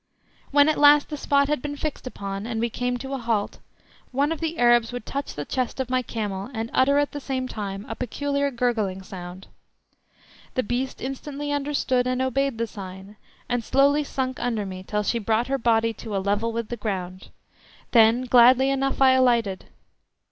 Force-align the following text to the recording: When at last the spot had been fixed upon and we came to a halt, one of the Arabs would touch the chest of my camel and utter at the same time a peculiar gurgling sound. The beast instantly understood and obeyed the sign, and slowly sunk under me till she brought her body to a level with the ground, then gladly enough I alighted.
When 0.49 0.67
at 0.67 0.79
last 0.79 1.09
the 1.09 1.15
spot 1.15 1.47
had 1.47 1.61
been 1.61 1.75
fixed 1.75 2.07
upon 2.07 2.47
and 2.47 2.59
we 2.59 2.71
came 2.71 2.97
to 2.97 3.13
a 3.13 3.19
halt, 3.19 3.59
one 4.11 4.31
of 4.31 4.39
the 4.39 4.57
Arabs 4.57 4.91
would 4.91 5.05
touch 5.05 5.35
the 5.35 5.45
chest 5.45 5.79
of 5.79 5.91
my 5.91 6.01
camel 6.01 6.49
and 6.55 6.71
utter 6.73 6.97
at 6.97 7.11
the 7.11 7.19
same 7.19 7.47
time 7.47 7.85
a 7.87 7.93
peculiar 7.95 8.49
gurgling 8.49 9.03
sound. 9.03 9.45
The 10.55 10.63
beast 10.63 11.01
instantly 11.03 11.51
understood 11.51 12.07
and 12.07 12.19
obeyed 12.19 12.57
the 12.57 12.65
sign, 12.65 13.15
and 13.47 13.63
slowly 13.63 14.03
sunk 14.03 14.39
under 14.39 14.65
me 14.65 14.81
till 14.81 15.03
she 15.03 15.19
brought 15.19 15.45
her 15.45 15.59
body 15.59 15.93
to 15.93 16.15
a 16.17 16.17
level 16.17 16.51
with 16.51 16.69
the 16.69 16.77
ground, 16.77 17.29
then 17.91 18.23
gladly 18.23 18.71
enough 18.71 19.03
I 19.03 19.11
alighted. 19.11 19.65